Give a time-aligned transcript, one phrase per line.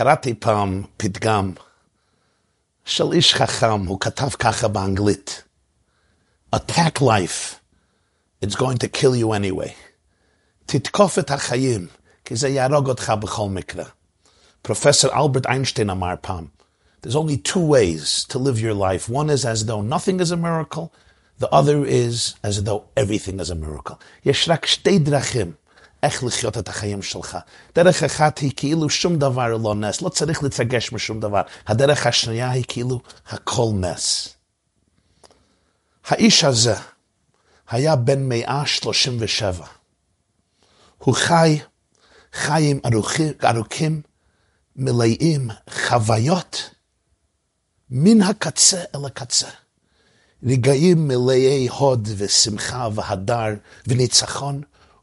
[0.00, 1.52] קראתי פעם פתגם
[2.84, 5.42] של איש חכם, הוא כתב ככה באנגלית:
[6.56, 7.54] Attack life,
[8.44, 9.72] it's going to kill you anyway.
[10.66, 11.86] תתקוף את החיים,
[12.24, 13.84] כי זה יהרוג אותך בכל מקרה.
[14.62, 16.46] פרופסור אלברט איינשטיין אמר פעם,
[17.02, 19.08] There's only two ways to live your life.
[19.08, 20.92] One is as though nothing is a miracle,
[21.38, 23.94] the other is as though everything is a miracle.
[24.24, 25.52] יש רק שתי דרכים
[26.03, 27.37] איך לחיות את החיים שלך.
[27.75, 31.41] דרך אחת היא כאילו שום דבר לא נס, לא צריך להתרגש משום דבר.
[31.67, 34.29] הדרך השנייה היא כאילו הכל נס.
[36.07, 36.75] האיש הזה
[37.69, 39.65] היה בן 137.
[40.97, 41.59] הוא חי
[42.33, 44.01] חיים ארוכים, ארוכים
[44.75, 46.69] מלאים חוויות
[47.89, 49.47] מן הקצה אל הקצה.
[50.43, 53.53] רגעים מלאי הוד ושמחה והדר
[53.87, 54.61] וניצחון,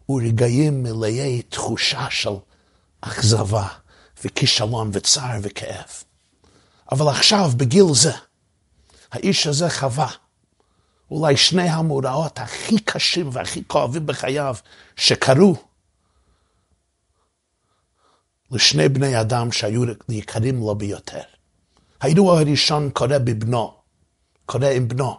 [0.09, 2.31] ורגעים מלאי תחושה של
[3.01, 3.69] אכזבה
[4.25, 6.05] וכישלון וצער וכאב.
[6.93, 8.13] אבל עכשיו, בגיל זה,
[9.13, 10.11] האיש הזה חווה
[11.11, 14.57] אולי שני המאורעות הכי קשים והכי כואבים בחייו
[14.97, 15.55] שקרו
[18.51, 21.23] לשני בני אדם שהיו יקרים לו ביותר.
[22.01, 23.75] האירוע הראשון קורה בבנו,
[24.47, 25.17] קורה עם בנו.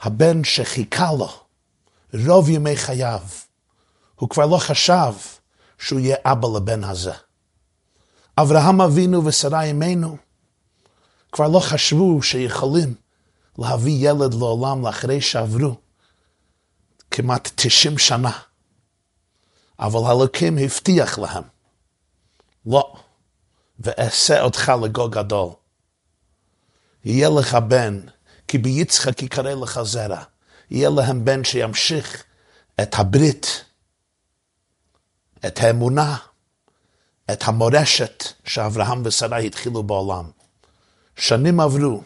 [0.00, 1.28] הבן שחיכה לו
[2.26, 3.20] רוב ימי חייו,
[4.24, 5.12] הוא כבר לא חשב
[5.78, 7.12] שהוא יהיה אבא לבן הזה.
[8.38, 10.16] אברהם אבינו ושרה אמנו
[11.32, 12.94] כבר לא חשבו שיכולים
[13.58, 15.76] להביא ילד לעולם לאחרי שעברו
[17.10, 18.38] כמעט 90 שנה.
[19.78, 21.44] אבל אלוקים הבטיח להם,
[22.66, 22.94] לא,
[23.78, 25.50] ואעשה אותך לגו גדול.
[27.04, 28.00] יהיה לך בן,
[28.48, 30.22] כי ביצחק יקרא לך זרע.
[30.70, 32.24] יהיה להם בן שימשיך
[32.82, 33.64] את הברית,
[35.46, 36.16] את האמונה,
[37.32, 40.24] את המורשת שאברהם ושרה התחילו בעולם.
[41.16, 42.02] שנים עברו,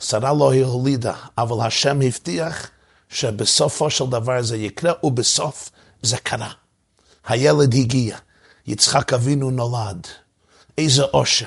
[0.00, 2.70] שרה לא הולידה, אבל השם הבטיח
[3.08, 5.70] שבסופו של דבר זה יקרה, ובסוף
[6.02, 6.52] זה קרה.
[7.24, 8.18] הילד הגיע,
[8.66, 10.06] יצחק אבינו נולד.
[10.78, 11.46] איזה אושר,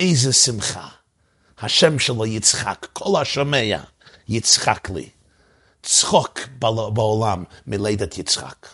[0.00, 0.88] איזה שמחה.
[1.58, 3.78] השם שלו יצחק, כל השומע
[4.28, 5.08] יצחק לי.
[5.82, 6.40] צחוק
[6.92, 8.66] בעולם מלידת יצחק.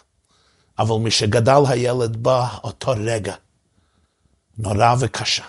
[0.82, 3.34] אבל משגדל הילד בא אותו רגע,
[4.59, 5.44] נורא וקשה.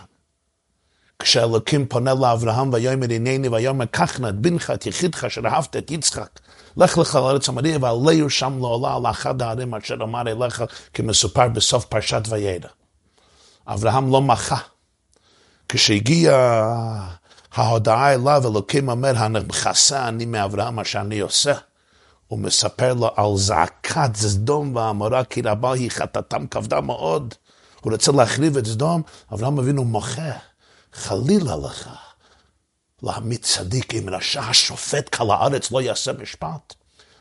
[1.20, 5.92] כשאלוקים פונה לאברהם ויאמר הנני ויאמר קח נא את בנך את יחידך אשר אהבת את
[5.92, 6.40] יצחק
[6.78, 11.86] לך לך לארץ המריה ועלהו שם לעולה על אחד הערים אשר אמר אליך כמסופר בסוף
[11.86, 12.68] פרשת וידע.
[13.68, 14.58] אברהם לא מחה.
[15.70, 16.64] כשהגיע
[17.54, 21.54] ההודעה אליו, אלוקים אומר, הנכסה אני מאברהם מה שאני עושה.
[22.34, 27.34] הוא מספר לו על זעקת סדום ועמורה, כי רבה היא חטאתם כבדה מאוד.
[27.82, 29.02] הוא רוצה להחריב את סדום,
[29.34, 30.32] אברהם אבינו מוחה.
[30.94, 31.90] חלילה לך
[33.04, 36.74] להעמיד צדיק עם רשע השופט כל הארץ לא יעשה משפט.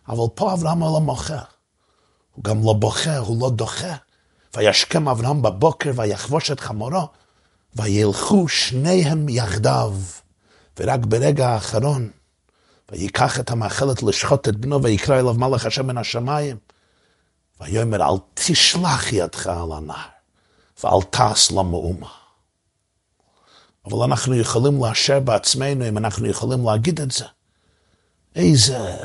[0.08, 1.42] אבל פה אברהם לא מוחה.
[2.32, 3.94] הוא גם לא בוכה, הוא לא דוחה.
[4.56, 7.08] וישכם אברהם בבוקר ויחבוש את חמורו,
[7.76, 9.94] וילכו שניהם יחדיו.
[10.78, 12.10] ורק ברגע האחרון,
[12.92, 16.56] ויקח את המאכלת לשחוט את בנו, ויקרא אליו מלאך השם מן השמיים.
[17.60, 20.08] ויאמר, אל תשלח ידך על הנער,
[20.84, 22.08] ואל תעש למאומה.
[23.86, 27.24] אבל אנחנו יכולים לאשר בעצמנו אם אנחנו יכולים להגיד את זה.
[28.36, 28.96] איזה,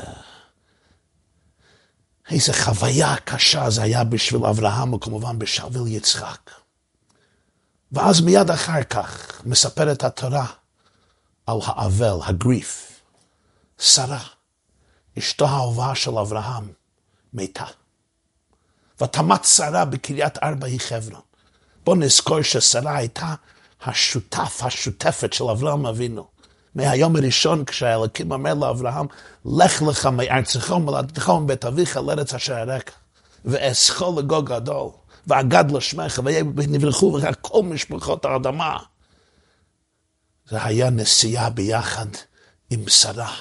[2.30, 6.50] איזה חוויה קשה זה היה בשביל אברהם וכמובן בשביל יצחק.
[7.92, 10.46] ואז מיד אחר כך מספרת התורה
[11.46, 12.87] על האבל, הגריף.
[13.78, 14.22] שרה,
[15.18, 16.72] אשתו האהובה של אברהם,
[17.34, 17.64] מתה.
[19.02, 21.20] ותמת שרה בקריית ארבע היא חברון.
[21.84, 23.34] בואו נזכור ששרה הייתה
[23.82, 26.26] השותף, השותפת של אברהם אבינו.
[26.74, 29.06] מהיום הראשון כשהאלוקים אומר לאברהם,
[29.44, 32.82] לך לך מארצך ומולדתך ומבית אביך לארץ אשר אראך,
[33.44, 34.90] ואסכו לגו גדול,
[35.26, 36.20] ואגד לשמך,
[36.56, 38.78] ונברחו בך כל משפחות האדמה.
[40.48, 42.06] זה היה נסיעה ביחד
[42.70, 43.34] עם שרה.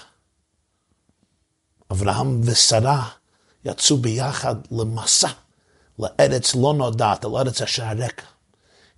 [1.91, 3.09] אברהם ושרה
[3.65, 5.29] יצאו ביחד למסע,
[5.99, 8.25] לארץ לא נודעת, לארץ אשר הרקע.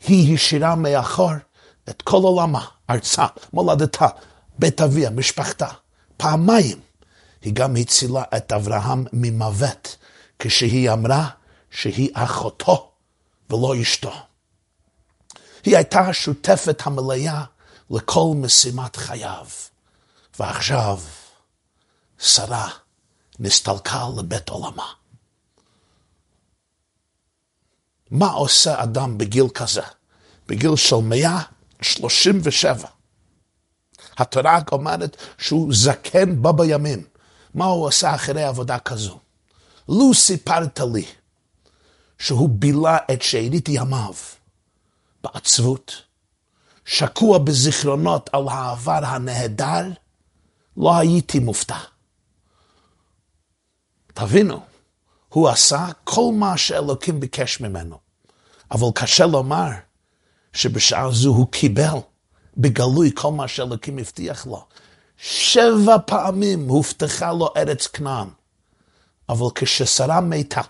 [0.08, 1.32] היא השאירה מאחור
[1.90, 4.08] את כל עולמה, ארצה, מולדתה,
[4.60, 5.68] בית אביה, משפחתה.
[6.18, 6.80] פעמיים
[7.42, 9.96] היא גם הצילה את אברהם ממוות,
[10.40, 11.30] כשהיא אמרה
[11.72, 12.92] שהיא אחותו
[13.50, 14.14] ולא אשתו.
[15.66, 17.44] היא הייתה השותפת המלאה
[17.90, 19.46] לכל משימת חייו.
[20.40, 21.00] ועכשיו
[22.20, 22.70] שרה
[23.40, 24.94] נסתלקה לבית עולמה.
[28.12, 29.82] מה עושה אדם בגיל כזה,
[30.48, 32.88] בגיל של 137.
[34.18, 37.06] התורה אומרת שהוא זקן בו בימים.
[37.54, 39.20] מה הוא עשה אחרי עבודה כזו?
[39.90, 41.06] לו סיפרת לי
[42.20, 44.14] שהוא בילה את שארית ימיו
[45.24, 46.02] בעצבות,
[46.86, 49.86] שקוע בזיכרונות על העבר הנהדר,
[50.78, 51.78] לא הייתי מופתע.
[54.20, 54.60] תבינו,
[55.30, 57.98] הוא עשה כל מה שאלוקים ביקש ממנו,
[58.72, 59.70] אבל קשה לומר
[60.54, 61.98] שבשעה זו הוא קיבל
[62.58, 64.66] בגלוי כל מה שאלוקים הבטיח לו.
[65.18, 68.28] שבע פעמים הובטחה לו ארץ כנען,
[69.30, 70.62] אבל כששרה מתה,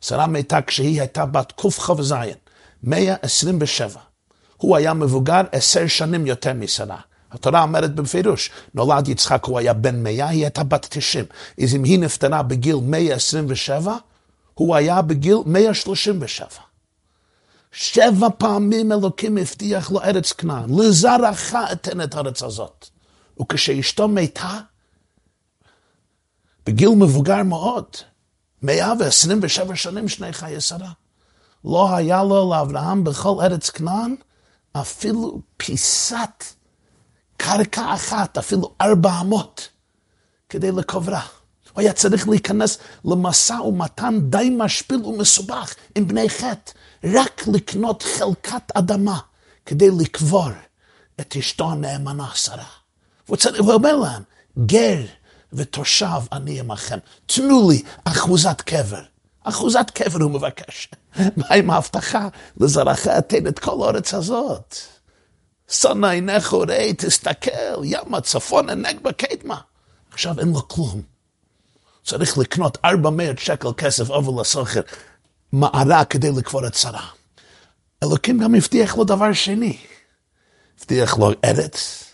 [0.00, 2.14] שרה מתה כשהיא הייתה בת קכ"ז,
[2.82, 4.00] 127,
[4.56, 7.00] הוא היה מבוגר עשר שנים יותר משרה.
[7.34, 11.24] התורה אומרת בפירוש, נולד יצחק, הוא היה בן מאה, היא הייתה בת תשעים.
[11.62, 13.96] אז אם היא נפטרה בגיל 127,
[14.54, 16.46] הוא היה בגיל 137.
[17.72, 22.88] שבע פעמים אלוקים הבטיח לו ארץ כנען, לזרעך אתן את הארץ הזאת.
[23.40, 24.58] וכשאשתו מתה,
[26.66, 27.84] בגיל מבוגר מאוד,
[28.62, 30.92] 127 שנים שני חיי שרה,
[31.64, 34.14] לא היה לו לאברהם בכל ארץ כנען
[34.72, 36.44] אפילו פיסת
[37.36, 39.68] קרקע אחת, אפילו ארבע אמות,
[40.48, 41.22] כדי לקוברה.
[41.72, 46.72] הוא היה צריך להיכנס למשא ומתן די משפיל ומסובך עם בני חטא,
[47.04, 49.18] רק לקנות חלקת אדמה
[49.66, 50.48] כדי לקבור
[51.20, 52.64] את אשתו הנאמנה שרה.
[53.28, 54.22] והוא אומר להם,
[54.66, 55.00] גר
[55.52, 59.02] ותושב אני עמכם, תנו לי אחוזת קבר.
[59.42, 60.88] אחוזת קבר הוא מבקש.
[61.36, 62.28] מה עם ההבטחה?
[62.60, 64.76] לזרעך אתן את כל הארץ הזאת.
[65.70, 69.60] שונא עיניך וראה, תסתכל, ים הצפון הנגבה קדמה.
[70.10, 71.02] עכשיו אין לו כלום.
[72.04, 74.80] צריך לקנות 400 שקל כסף עבור לסוחר,
[75.52, 77.06] מערה כדי לקבור את שרה.
[78.02, 79.78] אלוקים גם הבטיח לו דבר שני.
[80.78, 82.04] הבטיח לו ארץ,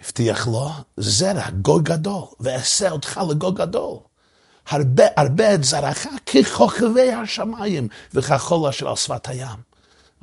[0.00, 3.98] הבטיח לו זרע, גוי גדול, ואעשה אותך לגוי גדול.
[4.68, 9.65] הרבה הרבה את זרעך ככוכבי השמיים וכחול אשר על שפת הים.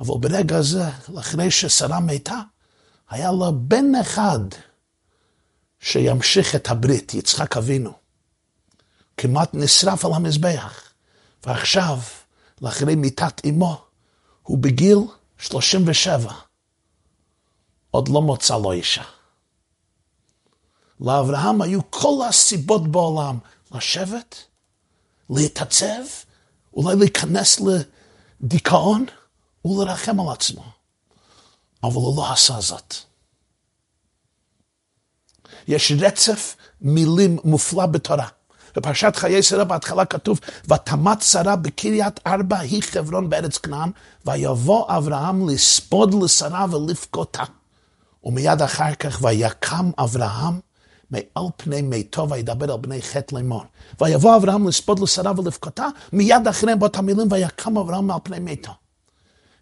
[0.00, 0.88] אבל ברגע זה,
[1.20, 2.40] אחרי ששרה מתה,
[3.10, 4.40] היה לו בן אחד
[5.80, 7.92] שימשיך את הברית, יצחק אבינו.
[9.16, 10.94] כמעט נשרף על המזבח.
[11.46, 11.98] ועכשיו,
[12.62, 13.84] לאחרי מיתת אמו,
[14.42, 14.98] הוא בגיל
[15.38, 16.32] 37.
[17.90, 19.02] עוד לא מוצא לו אישה.
[21.00, 23.38] לאברהם היו כל הסיבות בעולם
[23.72, 24.44] לשבת,
[25.30, 26.02] להתעצב,
[26.74, 29.06] אולי להיכנס לדיכאון
[29.64, 30.64] ולרחם על עצמו.
[31.82, 32.94] אבל הוא לא עשה זאת.
[35.68, 38.28] יש רצף מילים מופלא בתורה.
[38.76, 43.90] בפרשת חיי שרה בהתחלה כתוב, ותמת שרה בקריית ארבע היא חברון בארץ כנען,
[44.26, 47.42] ויבוא אברהם לספוד לשרה ולבכותה.
[48.24, 50.60] ומיד אחר כך ויקם אברהם
[51.10, 53.64] מעל פני מיתו וידבר על בני חטא לאמור.
[54.00, 58.72] ויבוא אברהם לספוד לשרה ולבכותה, מיד אחרי באותה מילים ויקם אברהם מעל פני מיתו.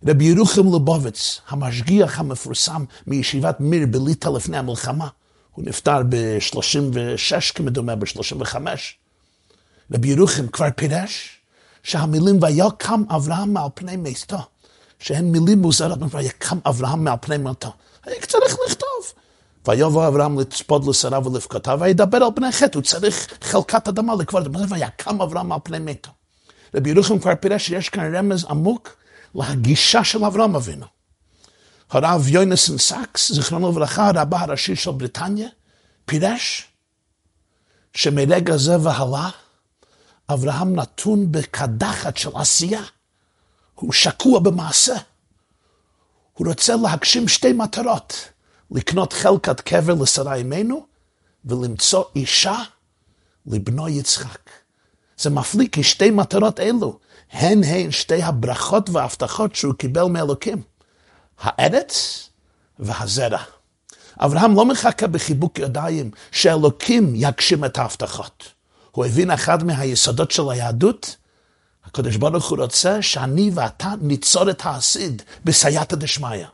[0.06, 5.08] רבי ירוחם לבוביץ, המשגיח המפורסם מישיבת מיר בליטא לפני המלחמה,
[5.54, 8.56] הוא נפטר ב-36 כמדומה, ב-35.
[9.92, 11.38] רבי ירוחם כבר פירש
[11.82, 14.38] שהמילים ויקם אברהם מעל פני מיתו,
[14.98, 17.72] שהן מילים מוזרות, ויקם אברהם מעל פני מיתו.
[18.04, 19.12] היה צריך לכתוב.
[19.68, 25.22] ויבוא אברהם לצפוד לשרה ולבכתה, וידבר על בני חטא, הוא צריך חלקת אדמה לקבור, ויקם
[25.22, 26.10] אברהם מעל פני מיתו.
[26.74, 29.01] רבי ירוחם כבר פירש שיש כאן רמז עמוק
[29.34, 30.86] להגישה של אברהם אבינו.
[31.90, 35.48] הרב יונתן סאקס, זיכרונו לברכה, הרב הראשי של בריטניה,
[36.04, 36.68] פירש
[37.94, 39.30] שמרגע זה והלאה,
[40.30, 42.82] אברהם נתון בקדחת של עשייה.
[43.74, 44.94] הוא שקוע במעשה.
[46.32, 48.28] הוא רוצה להגשים שתי מטרות,
[48.70, 50.86] לקנות חלקת קבר לשרה אימנו,
[51.44, 52.56] ולמצוא אישה
[53.46, 54.50] לבנו יצחק.
[55.18, 56.98] זה מפליא, כי שתי מטרות אלו,
[57.32, 60.62] הן הן שתי הברכות וההבטחות שהוא קיבל מאלוקים.
[61.40, 62.28] הארץ
[62.78, 63.42] והזרע.
[64.18, 68.52] אברהם לא מחכה בחיבוק ידיים שאלוקים יגשים את ההבטחות.
[68.90, 71.16] הוא הבין אחד מהיסודות של היהדות,
[71.84, 76.46] הקדוש ברוך הוא רוצה שאני ואתה ניצור את העשיד בסייעתא דשמיא.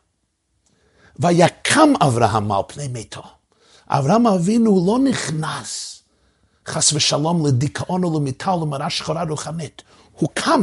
[1.18, 3.22] ויקם אברהם על פני מיתו.
[3.88, 6.02] אברהם אבינו לא נכנס
[6.66, 9.82] חס ושלום לדיכאון ולמיתה ולמראה שחורה רוחנית.
[10.18, 10.62] הוא קם.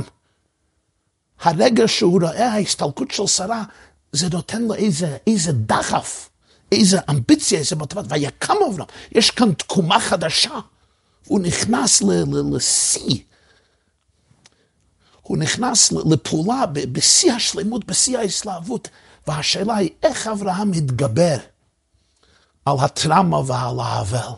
[1.39, 3.63] הרגע שהוא רואה ההסתלקות של שרה,
[4.11, 6.29] זה נותן לו איזה, איזה דחף,
[6.71, 8.87] איזה אמביציה, איזה מוטיבציה, ויקם אברהם.
[9.11, 10.59] יש כאן תקומה חדשה.
[11.27, 12.01] הוא נכנס
[12.51, 13.19] לשיא.
[15.21, 18.87] הוא נכנס לפעולה בשיא השלמות, בשיא ההסלהבות,
[19.27, 21.37] והשאלה היא איך אברהם התגבר
[22.65, 24.35] על הטראומה ועל האבל.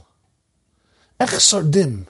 [1.20, 2.04] איך שורדים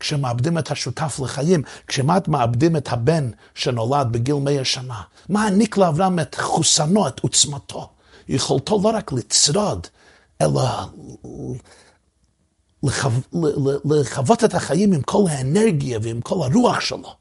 [0.00, 5.02] כשמאבדים את השותף לחיים, כשמעט מאבדים את הבן שנולד בגיל מאה שנה?
[5.28, 7.90] מה העניק לאברהם את חוסנו, את עוצמתו?
[8.28, 9.86] יכולתו לא רק לצרוד,
[10.42, 10.62] אלא
[12.82, 13.10] לחו...
[13.84, 17.16] לחוות את החיים עם כל האנרגיה ועם כל הרוח שלו.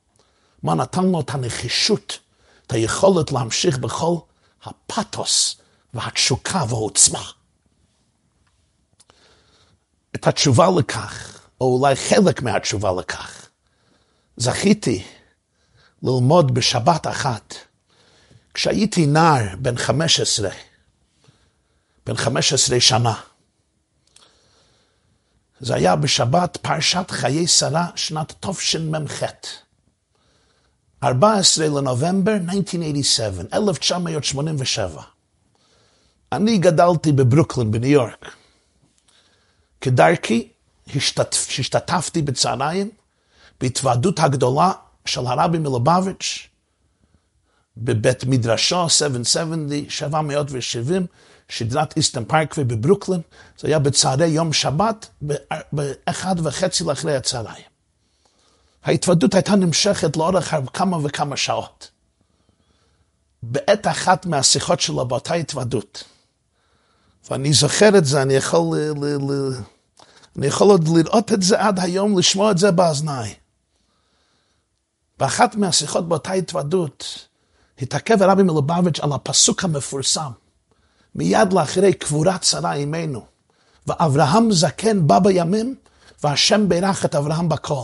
[0.64, 2.20] מה נתן לו את הנחישות,
[2.68, 4.16] את היכולת להמשיך בכל
[4.64, 5.56] הפתוס
[5.94, 7.24] והתשוקה והעוצמה.
[10.16, 13.50] את התשובה לכך, או אולי חלק מהתשובה לכך,
[14.38, 15.04] זכיתי
[16.04, 17.56] ללמוד בשבת אחת,
[18.54, 20.50] כשהייתי נער בן 15,
[22.06, 23.14] בן 15 שנה.
[25.60, 29.24] זה היה בשבת פרשת חיי שרה, שנת תשמ"ח.
[31.04, 35.02] 14 לנובמבר 1987, 1987.
[36.32, 38.36] אני גדלתי בברוקלין בניו יורק.
[39.82, 40.50] כדרכי
[40.96, 42.89] השתתפ, השתתפתי בצהריים
[43.62, 44.72] בהתוועדות הגדולה
[45.06, 46.48] של הרבי מלובביץ'
[47.77, 51.06] בבית מדרשו 770, 770,
[51.50, 53.22] שדרת איסטן פארקווי בברוקלין.
[53.58, 55.10] זה היה בצהרי יום שבת,
[55.72, 57.65] באחד וחצי לאחרי הצהריים.
[58.84, 61.91] ההתוודות הייתה נמשכת לאורך כמה וכמה שעות.
[63.44, 66.03] בעת אחת מהשיחות שלו באותה התוודות,
[67.29, 69.51] ואני זוכר את זה, אני יכול, ל, ל, ל,
[70.38, 73.34] אני יכול עוד לראות את זה עד היום, לשמוע את זה באזניי.
[75.20, 77.27] באחת מהשיחות באותה התוודות,
[77.82, 80.32] התעכב הרבי מלובביץ' על הפסוק המפורסם,
[81.15, 83.25] מיד לאחרי קבורת שרה אימנו,
[83.88, 85.75] ואברהם זקן בא בימים,
[86.24, 87.84] והשם בירך את אברהם בכל.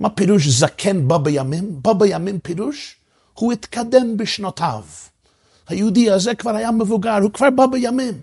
[0.00, 1.82] מה פירוש זקן בא בימים?
[1.82, 2.96] בא בימים פירוש,
[3.34, 4.84] הוא התקדם בשנותיו.
[5.68, 8.20] היהודי הזה כבר היה מבוגר, הוא כבר בא בימים.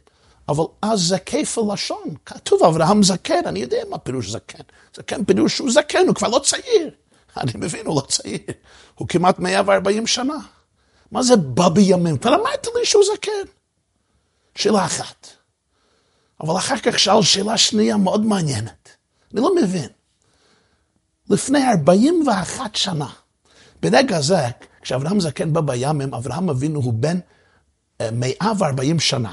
[0.48, 4.64] אבל אז זה כפל לשון, כתוב אברהם זקן, אני יודע מה פירוש זקן.
[4.96, 6.92] זקן פירוש שהוא זקן, הוא כבר לא צעיר.
[7.38, 8.40] אני מבין, הוא לא צעיר.
[8.96, 10.38] הוא כמעט 140 שנה.
[11.12, 12.18] מה זה בא בימים?
[12.18, 13.52] כבר אמרת לי שהוא זקן.
[14.56, 15.28] שאלה אחת.
[16.42, 18.90] אבל אחר כך שאל שאלה שנייה מאוד מעניינת.
[19.34, 19.90] אני לא מבין.
[21.30, 23.10] לפני 41 שנה,
[23.82, 24.48] ברגע זה,
[24.82, 27.20] כשאברהם זקן בא בימים, אברהם אבינו הוא בן
[28.12, 29.32] 140 שנה.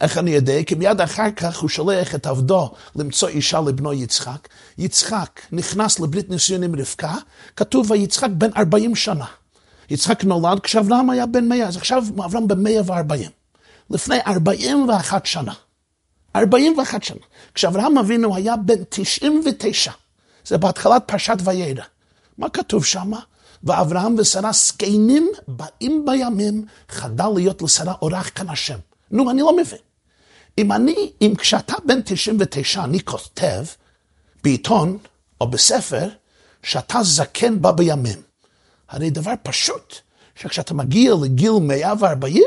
[0.00, 0.62] איך אני יודע?
[0.62, 4.48] כי מיד אחר כך הוא שולח את עבדו למצוא אישה לבנו יצחק.
[4.78, 7.14] יצחק נכנס לברית ניסיון עם רבקה,
[7.56, 9.24] כתוב ויצחק בן 40 שנה.
[9.90, 13.30] יצחק נולד כשאברהם היה בן 100, אז עכשיו אברהם בן 140.
[13.90, 15.52] לפני 41 שנה.
[16.36, 17.20] 41 שנה.
[17.54, 19.92] כשאברהם אבינו היה בן 99.
[20.46, 21.84] זה בהתחלת פרשת וירא.
[22.38, 23.20] מה כתוב שמה?
[23.64, 28.78] ואברהם ושרה זקנים באים בימים, חדל להיות לשרה אורח כאן השם.
[29.10, 29.89] נו, אני לא מבין.
[30.58, 33.64] אם אני, אם כשאתה בן 99, אני כותב
[34.44, 34.98] בעיתון
[35.40, 36.08] או בספר,
[36.62, 38.22] שאתה זקן בא בימים.
[38.88, 39.96] הרי דבר פשוט,
[40.34, 42.42] שכשאתה מגיע לגיל 140,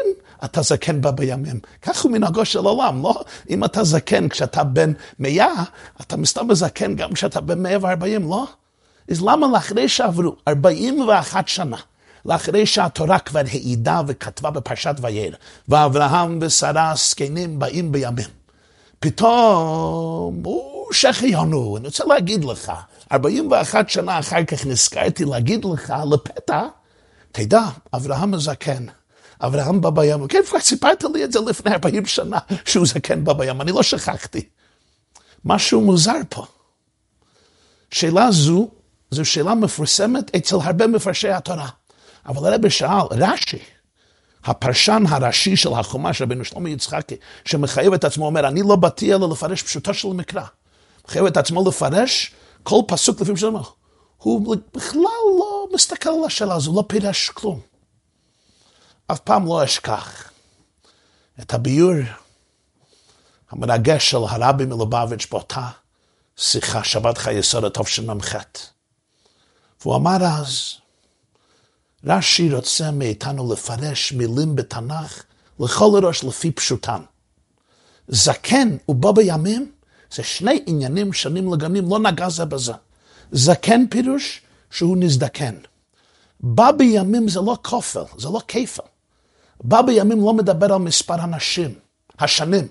[0.46, 1.60] אתה זקן בא בימים.
[1.82, 3.24] כך הוא מנהגו של עולם, לא?
[3.50, 5.48] אם אתה זקן כשאתה בן 100,
[6.02, 8.48] אתה מסתובב זקן גם כשאתה בן 140, לא?
[9.12, 11.78] אז למה לאחרי שעברו 41 שנה,
[12.26, 15.36] לאחרי שהתורה כבר העידה וכתבה בפרשת וירא,
[15.70, 18.30] ואברהם ושרה זקנים באים בימים,
[19.00, 22.72] פתאום, הוא שחיינו, אני רוצה להגיד לך,
[23.12, 26.62] 41 שנה אחר כך נזכרתי להגיד לך לפתע,
[27.32, 27.64] תדע,
[27.94, 28.86] אברהם הזקן.
[29.42, 33.34] אברהם בא בים, כן, כבר סיפרת לי את זה לפני 40 שנה, שהוא זקן בא
[33.34, 34.50] בים, אני לא שכחתי.
[35.46, 36.46] משהו מוזר פה.
[37.92, 38.68] שאלה זו
[39.12, 41.70] זו שאלה מפורסמת אצל הרבה מפרשי התורה.
[42.26, 43.60] אבל הרב שאל, רש"י,
[44.44, 47.16] הפרשן הראשי של החומש, רבינו שלמה יצחקי,
[47.46, 50.44] שמחייב את עצמו, אומר, אני לא באתי אלא לפרש פשוטו של מקרא.
[51.08, 52.32] מחייב את עצמו לפרש
[52.64, 53.76] כל פסוק לפי פשוטו.
[54.18, 55.02] הוא בכלל
[55.40, 57.60] לא מסתכל על השאלה הזו, לא פירש כלום.
[59.08, 60.30] אף פעם לא אשכח
[61.40, 61.94] את הביור
[63.52, 65.70] המרגש של הרבי מלובביץ' באותה
[66.38, 68.36] שיחה, שבת חיי סוד התשמ"ח.
[69.82, 70.74] והוא אמר אז,
[72.06, 75.24] רש"י רוצה מאיתנו לפרש מילים בתנ"ך
[75.60, 77.02] לכל הראש לפי פשוטן.
[78.08, 79.72] זקן ובא בימים
[80.14, 82.74] זה שני עניינים שונים לגנים, לא נגע זה בזה.
[83.32, 84.42] זקן פירוש
[84.72, 85.56] שהוא נזדקן.
[86.40, 88.84] בא בימים זה לא כופל, זה לא כפל.
[89.64, 91.74] בא בימים לא מדבר על מספר הנשים,
[92.20, 92.68] השנים.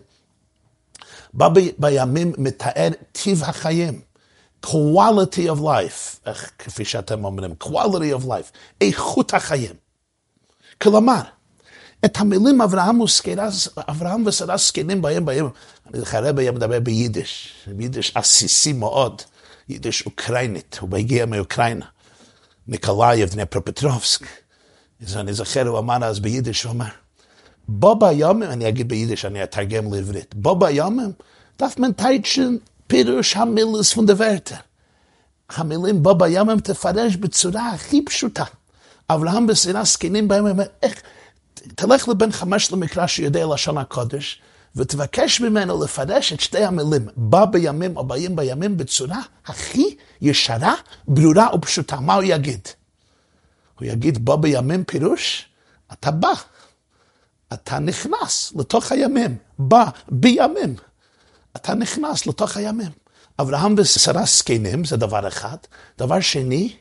[1.33, 1.49] בא
[1.79, 4.01] בימים מתאר טיב החיים.
[4.67, 9.75] Quality of life, כפי שאתם אומרים, quality of life, איכות החיים.
[10.83, 11.21] כלומר,
[12.05, 15.49] את המילים אברהם ושרה, אברהם ושרה זקנים באים בימים.
[15.95, 19.23] אני הרבי היה מדבר ביידיש, ביידיש עסיסי מאוד,
[19.69, 21.87] יידיש אוקראינית, הוא הגיע מאוקראינה,
[22.69, 24.27] ניקולאייב, דנפרופטרובסק.
[25.07, 26.89] אז אני זוכר, הוא אמר אז ביידיש, הוא אמר,
[27.69, 31.11] בא בימים, אני אגיד ביידיש, אני אתרגם לעברית, בא בימים,
[31.59, 32.57] דארף מען טייטשן
[32.93, 34.57] פירוש המילות פון די ווערטער.
[35.49, 38.45] המילים בא בימים תפרש בצורה הכי פשוטה.
[39.11, 41.03] אברהם ושרה זקנים באים, אומר, איך,
[41.55, 44.43] תלך לבן חמש למקרא שיודע לשון הקודש,
[44.77, 50.75] ותבקש ממנו לפרש את שתי המילים, בא בימים או באים בימים, בצורה הכי ישרה,
[51.09, 52.01] ברורה ופשוטה.
[52.01, 52.69] מה הוא יגיד?
[53.79, 55.49] הוא יגיד, בא בימים פירוש,
[55.93, 56.33] אתה בא,
[57.53, 60.75] אתה נכנס לתוך הימים, בא בימים,
[61.57, 62.91] אתה נכנס לתוך הימים.
[63.41, 65.57] אברהם ושרה זקנים זה דבר אחד.
[65.99, 66.77] דבר שני,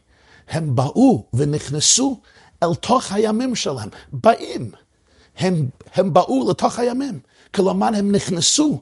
[0.50, 2.22] הם באו ונכנסו
[2.64, 3.90] אל תוך הימים שלהם.
[4.14, 4.72] באים.
[5.38, 7.20] הם, הם באו לתוך הימים.
[7.56, 8.82] כלומר, הם נכנסו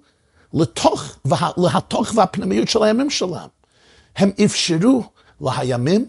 [0.54, 1.20] לתוך,
[1.58, 3.50] להתוך והפנימיות של הימים שלהם.
[4.16, 5.04] הם אפשרו
[5.42, 6.06] לימים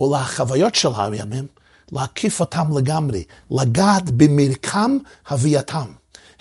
[0.00, 1.46] ולחוויות של הימים
[1.92, 5.92] להקיף אותם לגמרי, לגעת במרקם הווייתם.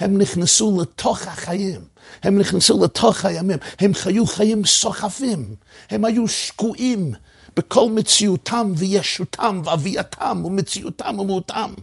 [0.02, 1.82] הם נכנסו לתוך החיים,
[2.24, 5.56] הם נכנסו לתוך הימים, הם חיו חיים סוחפים,
[5.90, 7.14] הם היו שקועים
[7.56, 11.74] בכל מציאותם וישותם והווייתם ומציאותם ומהותם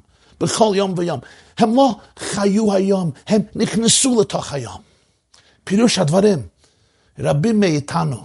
[0.40, 1.20] בכל יום ויום.
[1.58, 4.80] הם לא חיו היום, הם נכנסו לתוך היום.
[5.64, 6.38] פירוש הדברים,
[7.18, 8.24] רבים מאיתנו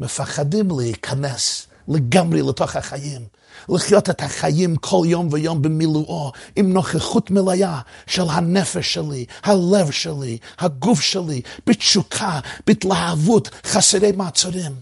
[0.00, 3.39] מפחדים להיכנס לגמרי לתוך החיים.
[3.68, 10.38] לחיות את החיים כל יום ויום במילואו, עם נוכחות מלאה של הנפש שלי, הלב שלי,
[10.58, 14.72] הגוף שלי, בתשוקה, בהתלהבות, חסרי מעצורים.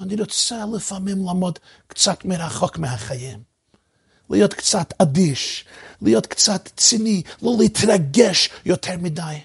[0.00, 3.38] אני רוצה לפעמים לעמוד קצת מרחוק מהחיים.
[4.30, 5.64] להיות קצת אדיש,
[6.02, 9.38] להיות קצת ציני, לא להתרגש יותר מדי.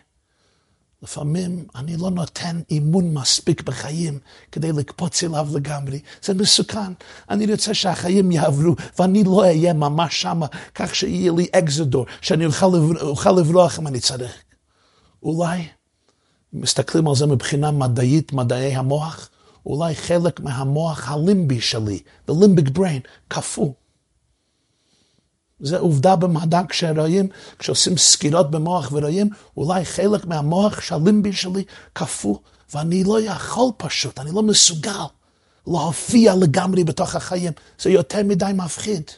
[1.04, 4.20] לפעמים אני לא נותן אימון מספיק בחיים
[4.52, 6.00] כדי לקפוץ אליו לגמרי.
[6.24, 6.94] זה מסוכן.
[7.30, 10.42] אני רוצה שהחיים יעברו ואני לא אהיה ממש שם,
[10.76, 12.66] כך שיהיה לי אקזדור, שאני אוכל,
[13.02, 14.44] אוכל לברוח אם אני צריך.
[15.24, 15.68] אולי,
[16.54, 19.30] מסתכלים על זה מבחינה מדעית, מדעי המוח,
[19.66, 23.72] אולי חלק מהמוח הלימבי שלי, the limbic brain, קפוא.
[25.64, 27.28] זה עובדה במדע כשרואים,
[27.60, 32.38] כשעושים סקירות במוח ורואים, אולי חלק מהמוח שהלימבי שלי קפוא,
[32.74, 35.06] ואני לא יכול פשוט, אני לא מסוגל
[35.68, 37.54] להופיע לגמרי בתוך החיים.
[37.80, 39.12] זה יותר מדי מפחיד.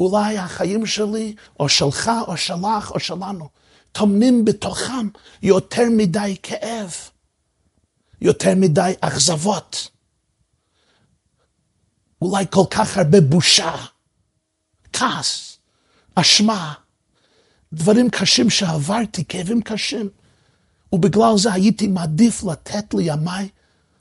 [0.00, 3.48] אולי החיים שלי, או שלך, או שלך, או שלנו,
[3.92, 5.08] טומנים בתוכם
[5.42, 6.94] יותר מדי כאב,
[8.20, 9.88] יותר מדי אכזבות.
[12.22, 13.74] אולי כל כך הרבה בושה,
[14.92, 15.51] כעס.
[16.14, 16.74] אשמה,
[17.72, 20.08] דברים קשים שעברתי, כאבים קשים.
[20.92, 23.48] ובגלל זה הייתי מעדיף לתת לימיי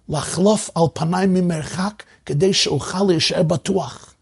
[0.10, 4.14] לחלוף על פניי ממרחק כדי שאוכל להישאר בטוח.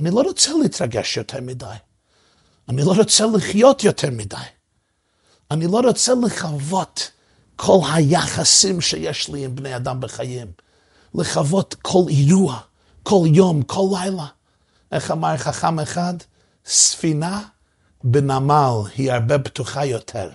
[0.00, 1.66] אני לא רוצה להתרגש יותר מדי.
[2.68, 4.36] אני לא רוצה לחיות יותר מדי.
[5.50, 7.10] אני לא רוצה לחוות
[7.56, 10.46] כל היחסים שיש לי עם בני אדם בחיים.
[11.14, 12.60] לחוות כל אירוע,
[13.02, 14.26] כל יום, כל לילה.
[14.92, 16.14] איך אמר חכם אחד?
[16.68, 17.42] ספינה
[18.04, 20.28] בנמל היא הרבה פתוחה יותר,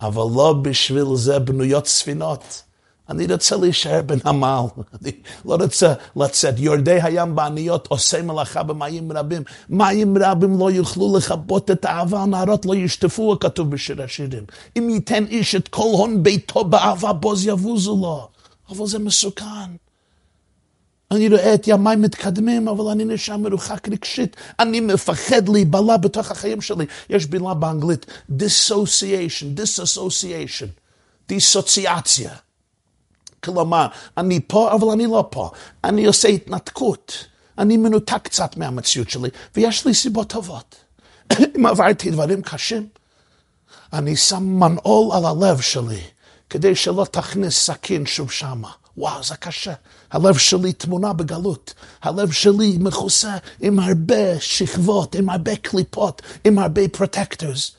[0.00, 2.62] אבל לא בשביל זה בנויות ספינות.
[3.08, 4.60] אני רוצה להישאר בנמל,
[5.02, 5.12] אני
[5.44, 6.54] לא רוצה לצאת.
[6.58, 9.42] יורדי הים בעניות עושה מלאכה במים רבים.
[9.68, 14.44] מים רבים לא יוכלו לכבות את האהבה, הנערות לא ישטפו, כתוב בשיר השירים.
[14.78, 18.28] אם ייתן איש את כל הון ביתו באהבה, בוז יבוזו לו.
[18.70, 19.85] אבל זה מסוכן.
[21.10, 24.36] אני רואה את ימיי מתקדמים, אבל אני נשאר מרוחק רגשית.
[24.58, 26.86] אני מפחד להיבלע בתוך החיים שלי.
[27.10, 30.68] יש בילה באנגלית, dissociation, disassociation,
[31.28, 32.30] דיסוציאציה.
[33.44, 35.50] כלומר, אני פה, אבל אני לא פה.
[35.84, 37.26] אני עושה התנתקות.
[37.58, 40.74] אני מנותק קצת מהמציאות שלי, ויש לי סיבות טובות.
[41.56, 42.88] אם עברתי דברים קשים,
[43.92, 46.00] אני שם מנעול על הלב שלי,
[46.50, 48.70] כדי שלא תכניס סכין שוב שמה.
[48.96, 49.72] וואו, זה קשה.
[50.16, 51.74] הלב שלי טמון בגלות.
[52.02, 57.72] הלב שלי מכוסה עם הרבה שכבות, עם הרבה קליפות, עם הרבה protectors.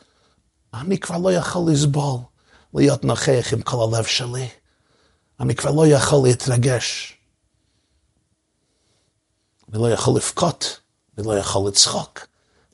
[0.74, 2.20] אני כבר לא יכול לסבול
[2.74, 4.48] להיות נוכח עם כל הלב שלי.
[5.40, 7.18] אני כבר לא יכול להתרגש.
[9.70, 10.80] אני לא יכול לבכות,
[11.18, 12.28] אני לא יכול לצחוק,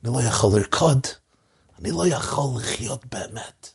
[0.04, 1.08] אני לא יכול לרקוד,
[1.80, 3.70] אני לא יכול לחיות באמת.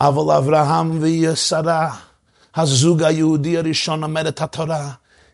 [0.00, 1.96] אבל אברהם ושרה,
[2.56, 4.90] הזוג היהודי הראשון אומר את התורה,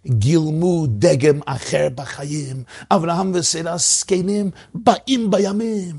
[0.06, 2.62] גילמו דגם אחר בחיים.
[2.90, 5.96] אברהם וסירה זקנים באים בימים.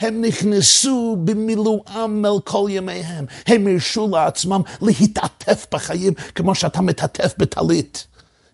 [0.00, 3.24] הם נכנסו במילואם אל כל ימיהם.
[3.46, 8.06] הם הרשו לעצמם להתעטף בחיים כמו שאתה מתעטף בטלית.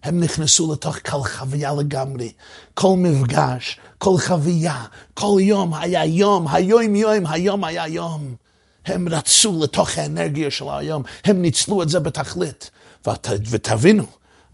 [0.02, 2.32] הם נכנסו לתוך כל חוויה לגמרי.
[2.74, 8.47] כל מפגש, כל חוויה, כל יום היה יום, היום יום, היום היה יום.
[8.90, 12.70] הם רצו לתוך האנרגיה של היום, הם ניצלו את זה בתכלית.
[13.06, 14.04] ות, ותבינו,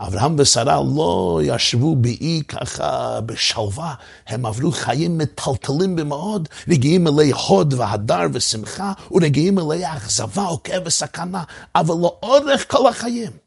[0.01, 3.95] אברהם ושרה לא ישבו באי ככה בשלווה,
[4.27, 11.43] הם עברו חיים מטלטלים במאוד, רגיעים אלי הוד והדר ושמחה, ורגיעים אלי אכזבה, עוקב וסכנה,
[11.75, 13.44] אבל לאורך כל החיים.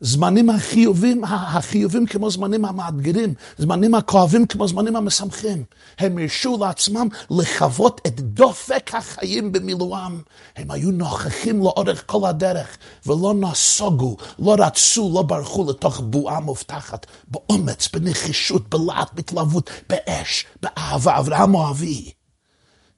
[0.00, 5.64] זמנים החיובים, החיובים כמו זמנים המאתגרים, זמנים הכואבים כמו זמנים המשמחים.
[5.98, 10.20] הם הרשו לעצמם לחוות את דופק החיים במילואם.
[10.56, 17.06] הם היו נוכחים לאורך כל הדרך, ולא נסוגו, לא רצו, לא ברחו לתוך בועה מובטחת,
[17.28, 22.10] באומץ, בנחישות, בלהט, בהתלהבות, באש, באהבה, אברהם אוהבי.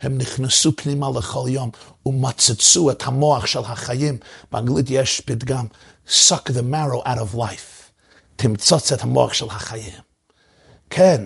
[0.01, 1.71] הם נכנסו פנימה לכל יום
[2.07, 4.17] ומצצו את המוח של החיים.
[4.53, 5.67] באנגלית יש פתגם,
[6.09, 7.81] suck the marrow out of life.
[8.37, 9.93] תמצוץ את המוח של החיים.
[10.91, 11.23] כן,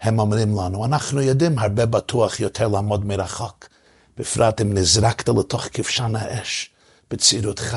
[0.00, 3.68] הם אומרים לנו, אנחנו יודעים הרבה בטוח יותר לעמוד מרחוק,
[4.16, 6.70] בפרט אם נזרקת לתוך כבשן האש
[7.10, 7.76] בצעירותך,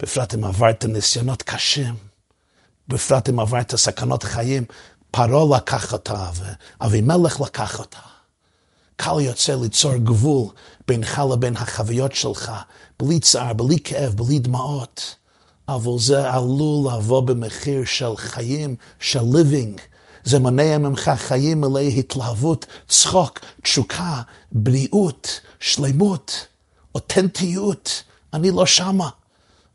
[0.00, 1.94] בפרט אם עברת ניסיונות קשים,
[2.88, 4.64] בפרט אם עברת סכנות חיים,
[5.10, 6.30] פרעה לקח אותה
[6.80, 7.98] ואבימלך לקח אותה.
[8.96, 10.48] קל יוצא ליצור גבול
[10.88, 12.52] בינך לבין החוויות שלך,
[13.00, 15.16] בלי צער, בלי כאב, בלי דמעות.
[15.68, 19.80] אבל זה עלול לבוא במחיר של חיים, של living.
[20.24, 24.22] זה מונע ממך חיים מלאי התלהבות, צחוק, תשוקה,
[24.52, 26.46] בריאות, שלמות,
[26.94, 28.02] אותנטיות.
[28.34, 29.08] אני לא שמה.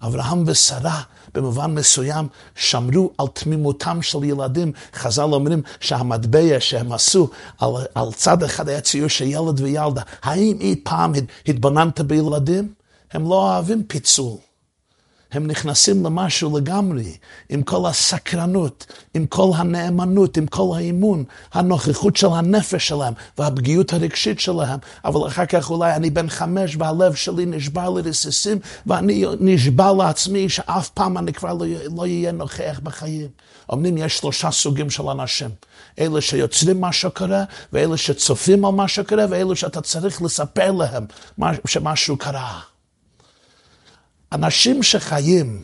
[0.01, 1.01] אברהם ושרה
[1.33, 4.71] במובן מסוים שמרו על תמימותם של ילדים.
[4.93, 10.01] חז"ל אומרים שהמטבע שהם עשו, על, על צד אחד היה ציור של ילד וילדה.
[10.23, 11.13] האם אי פעם
[11.47, 12.73] התבוננת בילדים?
[13.11, 14.46] הם לא אוהבים פיצול.
[15.31, 17.17] הם נכנסים למשהו לגמרי,
[17.49, 24.39] עם כל הסקרנות, עם כל הנאמנות, עם כל האימון, הנוכחות של הנפש שלהם והפגיעות הרגשית
[24.39, 30.49] שלהם, אבל אחר כך אולי אני בן חמש והלב שלי נשבר לרסיסים ואני נשבע לעצמי
[30.49, 33.27] שאף פעם אני כבר לא, לא אהיה נוכח בחיים.
[33.69, 35.49] אומרים יש שלושה סוגים של אנשים,
[35.99, 41.05] אלה שיוצרים מה שקורה, ואלה שצופים על מה שקורה, ואלה שאתה צריך לספר להם
[41.67, 42.59] שמשהו קרה.
[44.31, 45.61] אנשים שחיים,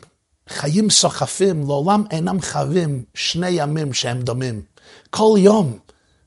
[0.50, 4.62] חיים סוחפים, לעולם אינם חווים שני ימים שהם דומים.
[5.10, 5.78] כל יום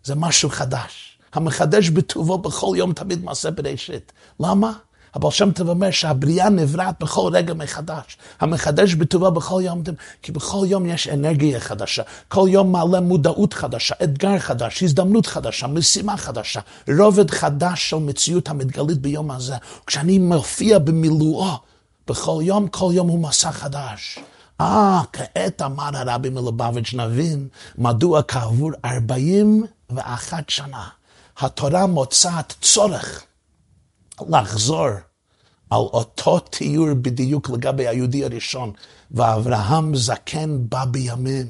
[0.05, 1.18] זה משהו חדש.
[1.33, 4.12] המחדש בטובו בכל יום תמיד מעשה בראשית.
[4.40, 4.72] למה?
[5.14, 8.16] אבל שם טוב אומר שהבריאה נבראת בכל רגע מחדש.
[8.40, 9.83] המחדש בטובו בכל יום,
[10.22, 12.03] כי בכל יום יש אנרגיה חדשה.
[12.29, 16.61] כל יום מעלה מודעות חדשה, אתגר חדש, הזדמנות חדשה, משימה חדשה,
[16.99, 19.55] רובד חדש של מציאות המתגלית ביום הזה.
[19.87, 21.59] כשאני מופיע במילואו,
[22.09, 24.19] בכל יום, כל יום הוא מסע חדש.
[24.61, 30.88] אה, כעת אמר הרבי מלובביץ' נבין מדוע כעבור ארבעים ואחת שנה
[31.38, 33.23] התורה מוצאת צורך
[34.29, 34.88] לחזור
[35.71, 38.73] על אותו תיאור בדיוק לגבי היהודי הראשון,
[39.11, 41.47] ואברהם זקן בא בימים.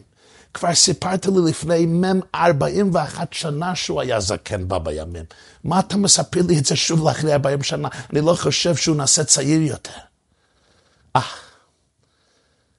[0.55, 5.25] כבר סיפרת לי לפני מ"ם 41 שנה שהוא היה זקן בא בימים.
[5.64, 7.88] מה אתה מספר לי את זה שוב לאחרי 40 שנה?
[8.12, 9.90] אני לא חושב שהוא נעשה צעיר יותר.
[11.16, 11.22] אה,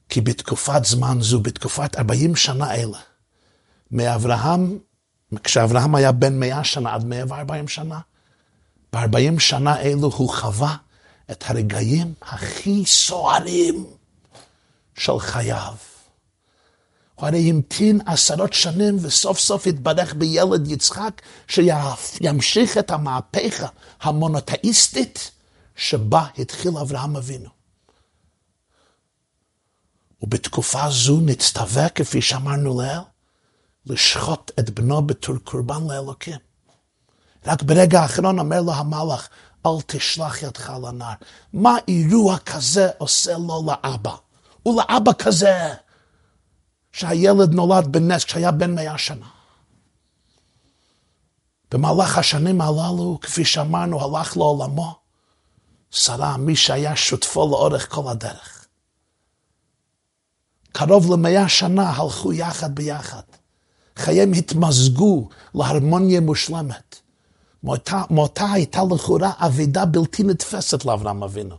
[0.08, 2.98] כי בתקופת זמן זו, בתקופת 40 שנה אלה,
[3.90, 4.78] מאברהם,
[5.44, 8.00] כשאברהם היה בן 100 שנה עד 140 שנה,
[8.92, 10.76] ב-40 שנה אלו הוא חווה
[11.30, 13.86] את הרגעים הכי סוערים
[14.94, 15.74] של חייו.
[17.14, 23.66] הוא הרי המתין עשרות שנים וסוף סוף התברך בילד יצחק שימשיך את המהפכה
[24.00, 25.30] המונותאיסטית
[25.76, 27.57] שבה התחיל אברהם אבינו.
[30.22, 33.00] ובתקופה זו נצטווה, כפי שאמרנו לאל,
[33.86, 36.38] לשחוט את בנו בתור קורבן לאלוקים.
[37.46, 39.28] רק ברגע האחרון אומר לו המלאך,
[39.66, 41.14] אל תשלח ידך לנער.
[41.52, 44.14] מה אירוע כזה עושה לו לאבא?
[44.66, 45.74] ולאבא כזה,
[46.92, 49.26] שהילד נולד בנס כשהיה בן מאה שנה.
[51.70, 54.94] במהלך השנים הללו, כפי שאמרנו, הלך לעולמו
[55.90, 58.57] שרה, מי שהיה שותפו לאורך כל הדרך.
[60.78, 63.22] קרוב למאה שנה הלכו יחד ביחד.
[63.96, 66.96] חייהם התמזגו להרמוניה מושלמת.
[68.10, 71.56] מותה הייתה לכאורה אבידה בלתי נתפסת לאברהם אבינו.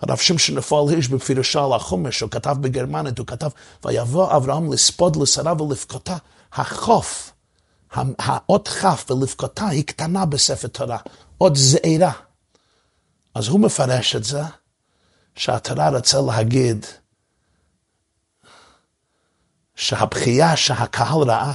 [0.00, 3.48] הרב שמשון נפול הירש בפירושו על החומש, הוא כתב בגרמנית, הוא כתב,
[3.84, 6.16] ויבוא אברהם לספוד לשרה ולבכותה,
[6.52, 7.32] החוף
[8.18, 10.98] האות כ' ולבכותה היא קטנה בספר תורה,
[11.40, 12.12] אות זעירה.
[13.34, 14.42] אז הוא מפרש את זה,
[15.36, 16.86] שהתורה רוצה להגיד
[19.74, 21.52] שהבכייה שהקהל ראה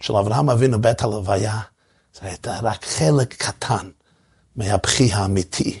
[0.00, 1.60] של אברהם אבינו בית הלוויה,
[2.14, 3.90] זה הייתה רק חלק קטן
[4.56, 5.80] מהבכי האמיתי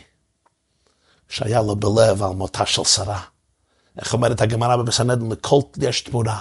[1.28, 3.22] שהיה לו בלב על מותה של שרה.
[3.98, 6.40] איך אומרת הגמרא בבסנדן, לכל יש תמורה,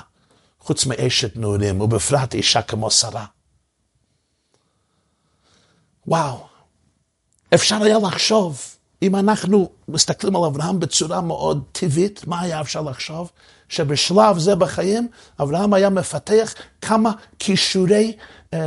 [0.60, 3.26] חוץ מאשת נעורים, ובפרט אישה כמו שרה.
[6.08, 6.48] וואו,
[7.54, 8.62] אפשר היה לחשוב,
[9.02, 13.32] אם אנחנו מסתכלים על אברהם בצורה מאוד טבעית, מה היה אפשר לחשוב?
[13.70, 15.08] שבשלב זה בחיים,
[15.42, 18.16] אברהם היה מפתח כמה כישורי
[18.54, 18.60] אה,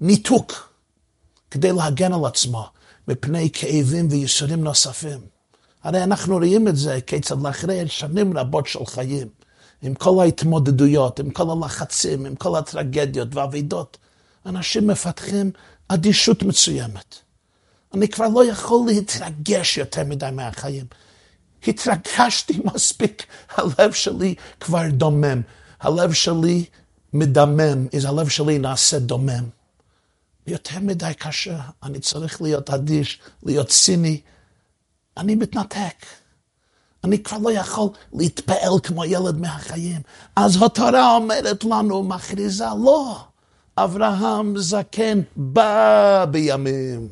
[0.00, 0.72] ניתוק
[1.50, 2.66] כדי להגן על עצמו
[3.08, 5.18] מפני כאבים וייסורים נוספים.
[5.84, 9.28] הרי אנחנו רואים את זה כיצד לאחרי שנים רבות של חיים,
[9.82, 13.96] עם כל ההתמודדויות, עם כל הלחצים, עם כל הטרגדיות והאבידות,
[14.46, 15.50] אנשים מפתחים
[15.88, 17.27] אדישות מסוימת.
[17.94, 20.86] אני כבר לא יכול להתרגש יותר מדי מהחיים.
[21.66, 25.40] התרגשתי מספיק, הלב שלי כבר דומם.
[25.80, 26.64] הלב שלי
[27.12, 29.44] מדמם, אז הלב שלי נעשה דומם.
[30.46, 34.20] יותר מדי קשה, אני צריך להיות אדיש, להיות ציני.
[35.16, 36.06] אני מתנתק.
[37.04, 40.00] אני כבר לא יכול להתפעל כמו ילד מהחיים.
[40.36, 43.24] אז התורה אומרת לנו, מכריזה, לא.
[43.76, 47.08] אברהם זקן בא בימים,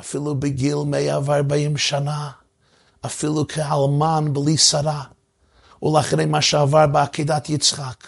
[0.00, 2.30] אפילו בגיל 140 שנה,
[3.06, 5.02] אפילו כאלמן בלי שרה,
[5.82, 8.06] ולאחרי מה שעבר בעקידת יצחק.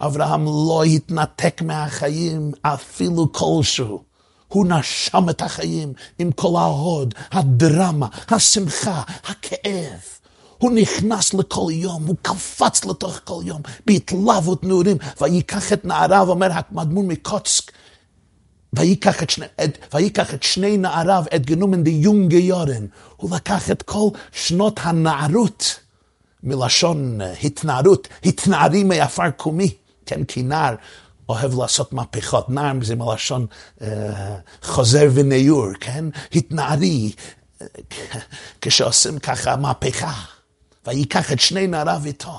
[0.00, 4.02] אברהם לא התנתק מהחיים אפילו כלשהו.
[4.48, 10.00] הוא נשם את החיים עם כל ההוד, הדרמה, השמחה, הכאב.
[10.58, 16.48] הוא נכנס לכל יום, הוא קפץ לתוך כל יום, בהתלהבות נעורים, ויקח את נעריו, אומר
[16.52, 17.72] המדמון מקוצק,
[18.72, 22.86] ויקח את, שני, את, ויקח את שני נעריו, את גנומן די יונגה יורן.
[23.16, 25.80] הוא לקח את כל שנות הנערות,
[26.42, 29.74] מלשון התנערות, התנערי מעפר קומי,
[30.06, 30.74] כן, כי נער
[31.28, 33.46] אוהב לעשות מהפכות, נער זה מלשון
[33.82, 36.04] אה, חוזר וניור, כן,
[36.34, 37.12] התנערי,
[37.62, 37.66] אה,
[38.60, 40.12] כשעושים ככה מהפכה.
[40.86, 42.38] ויקח את שני נעריו איתו,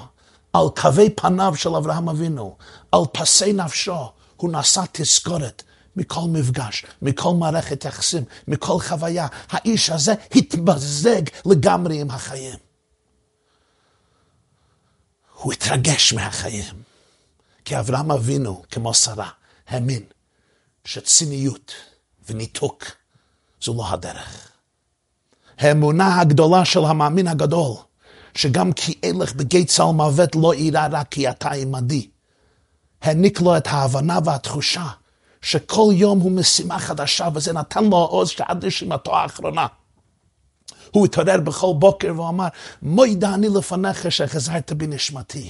[0.53, 2.55] על קווי פניו של אברהם אבינו,
[2.91, 5.63] על פסי נפשו, הוא נשא תזכורת
[5.95, 9.27] מכל מפגש, מכל מערכת יחסים, מכל חוויה.
[9.49, 12.59] האיש הזה התמזג לגמרי עם החיים.
[15.33, 16.81] הוא התרגש מהחיים.
[17.65, 19.29] כי אברהם אבינו, כמו שרה,
[19.67, 20.03] האמין
[20.85, 21.73] שציניות
[22.29, 22.85] וניתוק
[23.61, 24.51] זו לא הדרך.
[25.57, 27.75] האמונה הגדולה של המאמין הגדול
[28.35, 32.09] שגם כי אלך בגיא צל מוות לא אירע רק כי אתה עמדי.
[33.01, 34.87] העניק לו את ההבנה והתחושה
[35.41, 39.67] שכל יום הוא משימה חדשה, וזה נתן לו עוז שעד נשימתו האחרונה.
[40.91, 42.47] הוא התעורר בכל בוקר ואמר,
[42.81, 45.49] מוידה אני לפניך שחזרת בנשמתי.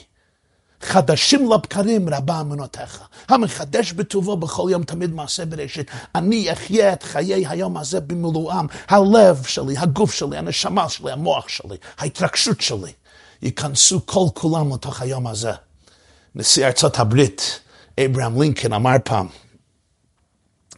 [0.82, 3.02] חדשים לבקרים רבה אמונותיך.
[3.30, 5.92] המחדש בטובו בכל יום תמיד מעשה בראשית.
[6.16, 8.66] אני אחיה את חיי היום הזה במילואם.
[8.88, 12.92] הלב שלי, הגוף שלי, הנשמה שלי, המוח שלי, ההתרגשות שלי,
[13.42, 15.52] ייכנסו כל כולם לתוך היום הזה.
[16.36, 17.60] נשיא ארצות הברית,
[18.06, 19.28] אברהם לינקן, אמר פעם,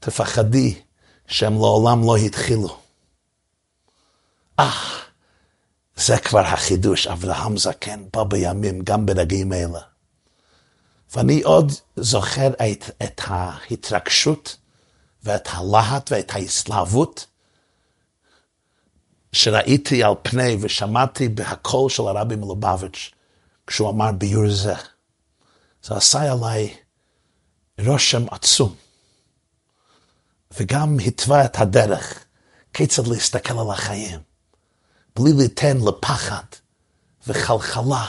[0.00, 0.74] תפחדי
[1.26, 2.78] שהם לעולם לא התחילו.
[4.58, 4.70] אה,
[5.96, 9.80] זה כבר החידוש, אברהם זקן בא בימים, גם ברגעים אלה.
[11.14, 14.56] ואני עוד זוכר את, את ההתרגשות
[15.22, 17.26] ואת הלהט ואת ההסלהבות
[19.32, 23.10] שראיתי על פני ושמעתי בהקול של הרבי מלובביץ'
[23.66, 24.74] כשהוא אמר ביור זה.
[25.82, 26.76] זה עשה עליי
[27.78, 28.74] רושם עצום,
[30.56, 32.24] וגם התווה את הדרך
[32.72, 34.20] כיצד להסתכל על החיים.
[35.16, 36.44] בלי ליתן לפחד
[37.26, 38.06] וחלחלה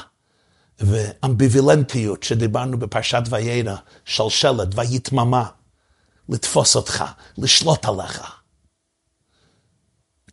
[0.79, 3.75] ואמביבילנטיות שדיברנו בפרשת וירא,
[4.05, 5.49] שלשלת ויתממה,
[6.29, 7.05] לתפוס אותך,
[7.37, 8.39] לשלוט עליך.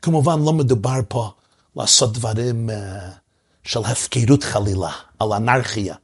[0.02, 1.30] כמובן לא מדובר פה
[1.76, 2.72] לעשות דברים uh,
[3.64, 5.94] של הפקרות חלילה, על אנרכיה,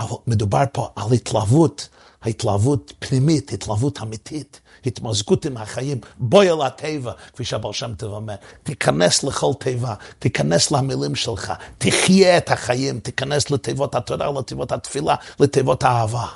[0.00, 1.88] אבל מדובר פה על התלהבות,
[2.22, 8.34] התלהבות פנימית, התלהבות אמיתית, התמזגות עם החיים, בואי אל הטבע, כפי שהבר שם טוב אומר,
[8.62, 15.82] תיכנס לכל טבע, תיכנס למילים שלך, תחיה את החיים, תיכנס לתיבות התורה, לתיבות התפילה, לתיבות
[15.82, 16.26] האהבה.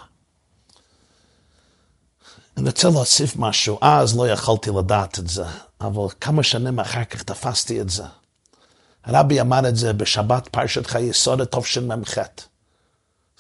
[2.57, 5.45] אני רוצה להוסיף משהו, אז לא יכולתי לדעת את זה,
[5.81, 8.05] אבל כמה שנים אחר כך תפסתי את זה.
[9.05, 12.15] הרבי אמר את זה בשבת פרשת חיי סוד תשמ"ח.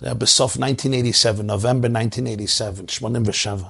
[0.00, 3.68] זה היה בסוף 1987, נובמבר 1987, 87.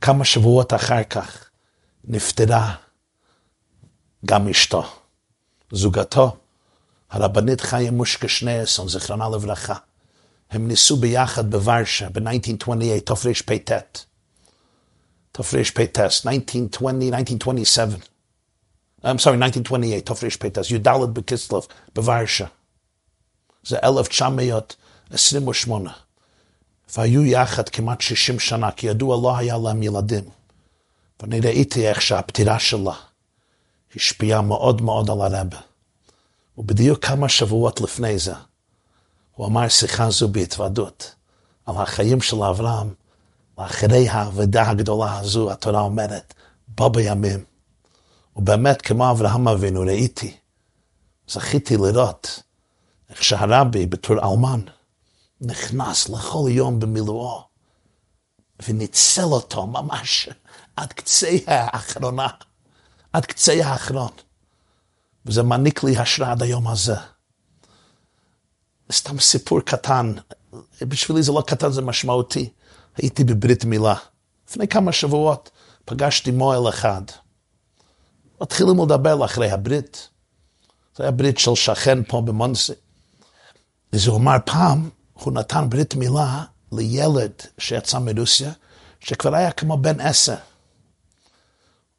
[0.00, 1.50] כמה שבועות אחר כך
[2.04, 2.74] נפטרה
[4.26, 4.84] גם אשתו,
[5.70, 6.36] זוגתו,
[7.10, 9.74] הרבנית חיה מושקה שניאסון, זיכרונה לברכה.
[10.50, 12.70] הם ניסו ביחד בוורשה ב-1928,
[13.04, 13.72] תרפ"ט.
[15.32, 17.96] תרפ"ט, 1920, 1927.
[19.02, 21.62] I'm sorry, 1928, תרפ"ט, י"ד בכסלו
[21.94, 22.46] בוורשה.
[23.64, 26.05] זה 1928.
[26.94, 30.24] והיו יחד כמעט 60 שנה, כי ידוע לא היה להם ילדים.
[31.20, 32.94] ואני ראיתי איך שהפטירה שלה
[33.96, 35.56] השפיעה מאוד מאוד על הרבה.
[36.58, 38.34] ובדיוק כמה שבועות לפני זה,
[39.34, 41.14] הוא אמר שיחה זו בהתוודות
[41.66, 42.94] על החיים של אברהם,
[43.58, 46.34] ואחרי האבדה הגדולה הזו, התורה אומרת,
[46.68, 47.44] בא בימים.
[48.36, 50.36] ובאמת, כמו אברהם אבינו, ראיתי,
[51.28, 52.42] זכיתי לראות
[53.10, 54.60] איך שהרבי בתור אלמן
[55.40, 57.42] נכנס לכל יום במילואו
[58.68, 60.28] וניצל אותו ממש
[60.76, 62.28] עד קצה האחרונה,
[63.12, 64.10] עד קצה האחרון.
[65.26, 66.96] וזה מעניק לי השראה עד היום הזה.
[68.92, 70.12] סתם סיפור קטן,
[70.82, 72.50] בשבילי זה לא קטן, זה משמעותי.
[72.96, 73.94] הייתי בברית מילה.
[74.48, 75.50] לפני כמה שבועות
[75.84, 77.02] פגשתי מועל אחד.
[78.40, 80.08] מתחילים לדבר אחרי הברית.
[80.96, 82.72] זה היה ברית של שכן פה במונסי.
[83.92, 88.52] אז הוא אמר פעם, הוא נתן ברית מילה לילד שיצא מרוסיה,
[89.00, 90.36] שכבר היה כמו בן עשר.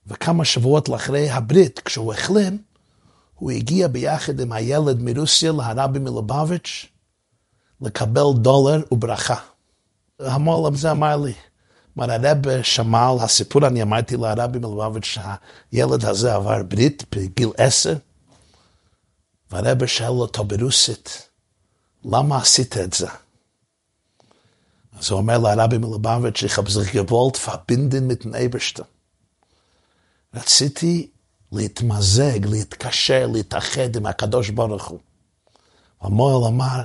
[0.08, 2.58] וכמה שבועות לאחרי הברית, כשהוא החלים,
[3.36, 6.86] הוא הגיע ביחד עם הילד מרוסיה להרבי מלובביץ'
[7.82, 9.36] לקבל דולר וברכה.
[10.20, 11.34] המועל הזה אמר לי,
[11.96, 17.96] מר הרב שמע על הסיפור, אני אמרתי לרבי מלובביץ' שהילד הזה עבר ברית בגיל עשר,
[19.52, 21.27] והרב שאל אותו ברוסית,
[22.06, 23.08] למה עשית את זה?
[25.00, 28.84] אז הוא אומר לרבי מלובביץ', ich habe sich gewollt verbinden mit dem Ebersten.
[30.34, 31.10] רציתי
[31.52, 35.00] להתמזג, להתקשר, להתאחד עם הקדוש ברוך הוא.
[36.02, 36.84] המוהל אמר,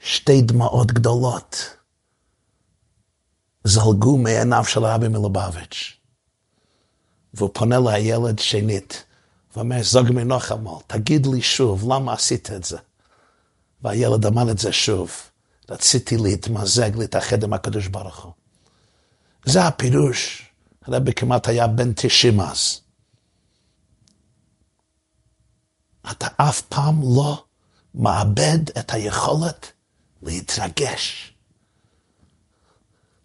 [0.00, 1.76] שתי דמעות גדולות
[3.64, 5.96] זלגו מעיניו של הרבי מלובביץ'.
[7.34, 9.04] והוא פונה לילד שנית,
[9.56, 12.78] ואומר, זוג מנוחמול, תגיד לי שוב, למה עשית את זה?
[13.84, 15.10] והילד אמר את זה שוב,
[15.68, 18.32] רציתי להתמזג, להתאחד עם הקדוש ברוך הוא.
[19.44, 20.48] זה הפירוש,
[20.82, 22.80] הרבי כמעט היה בן 90 אז.
[26.10, 27.44] אתה אף פעם לא
[27.94, 29.72] מאבד את היכולת
[30.22, 31.34] להתרגש,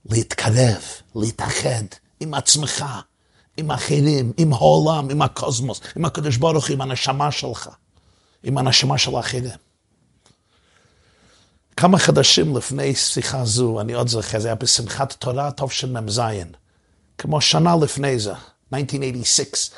[0.05, 0.83] להתקרב,
[1.15, 1.83] להתאחד
[2.19, 2.85] עם עצמך,
[3.57, 7.69] עם אחרים, עם העולם, עם הקוסמוס, עם הקדוש ברוך הוא, עם הנשמה שלך,
[8.43, 9.68] עם הנשמה של האחרים.
[11.79, 16.21] כמה חדשים לפני שיחה זו, אני עוד זוכר, זה היה בשמחת תורה תשמ"ז,
[17.17, 18.33] כמו שנה לפני זה,
[18.73, 19.69] 1986,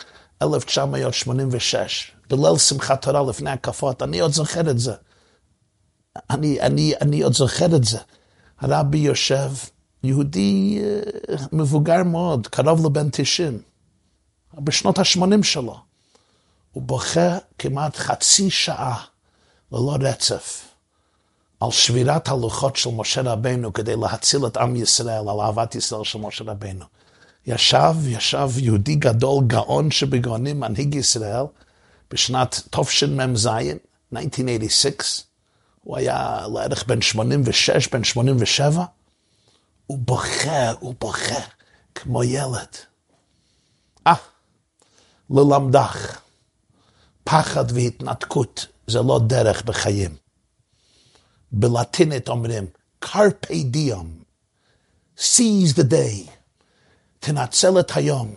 [0.41, 4.93] 1986, בליל שמחת תורה לפני הקפות, אני עוד זוכר את זה.
[6.29, 7.97] אני, אני, אני עוד זוכר את זה.
[8.59, 9.51] הרבי יושב,
[10.03, 13.61] יהודי אה, מבוגר מאוד, קרוב לבן 90,
[14.53, 15.79] בשנות ה-80 שלו.
[16.71, 19.03] הוא בוכה כמעט חצי שעה
[19.71, 20.70] ללא רצף.
[21.61, 26.19] על שבירת הלוחות של משה רבנו כדי להציל את עם ישראל, על אהבת ישראל של
[26.19, 26.85] משה רבנו.
[27.45, 31.43] ישב, ישב יהודי גדול, גאון שבגאונים, מנהיג ישראל,
[32.11, 35.23] בשנת תשמ"ז, 1986,
[35.83, 38.83] הוא היה לערך בן 86, בן 87,
[39.87, 41.41] הוא בוכה, הוא בוכה,
[41.95, 42.75] כמו ילד.
[44.07, 44.13] אה,
[45.29, 46.19] ללמדך,
[47.23, 50.20] פחד והתנתקות זה לא דרך בחיים.
[51.51, 52.65] בלטינית אומרים,
[53.05, 54.23] carpe diem,
[55.17, 56.31] seize the day,
[57.19, 58.33] תנצל את היום,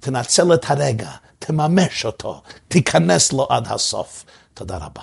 [0.00, 4.24] תנצל את הרגע, תממש אותו, תיכנס לו עד הסוף.
[4.54, 5.02] תודה רבה.